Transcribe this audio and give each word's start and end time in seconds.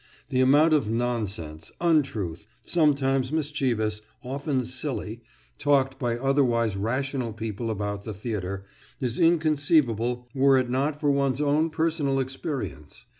The 0.29 0.41
amount 0.41 0.73
of 0.73 0.89
nonsense, 0.89 1.71
untruth, 1.79 2.47
sometimes 2.65 3.31
mischievous, 3.31 4.01
often 4.23 4.65
silly, 4.65 5.21
talked 5.59 5.99
by 5.99 6.17
otherwise 6.17 6.75
rational 6.75 7.33
people 7.33 7.69
about 7.69 8.03
the 8.03 8.13
theatre, 8.15 8.65
is 8.99 9.19
inconceivable 9.19 10.27
were 10.33 10.57
it 10.57 10.71
not 10.71 10.99
for 10.99 11.11
one's 11.11 11.39
own 11.39 11.69
personal 11.69 12.19
experience. 12.19 13.05